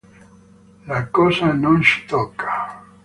La 0.87 1.09
cosa 1.11 1.53
non 1.53 1.79
ci 1.83 2.05
tocca. 2.05 2.85